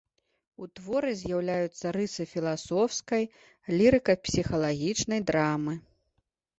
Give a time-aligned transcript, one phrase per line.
[0.61, 3.23] У творы з'яўляюцца рысы філасофскай,
[3.79, 5.83] лірыка-псіхалагічнай драмы.